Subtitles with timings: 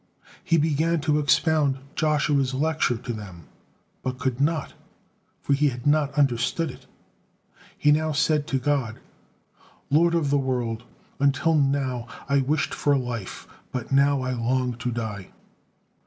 [0.43, 3.43] He began to expound Joshua's lecture to them,
[4.01, 4.73] but could not,
[5.39, 6.87] for he had not understood it.
[7.77, 8.99] He now said to God:
[9.91, 10.85] "Lord of the world!
[11.19, 15.27] Until not I wished for life, but now I long to die.